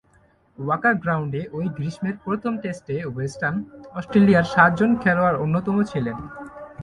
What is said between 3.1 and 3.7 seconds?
western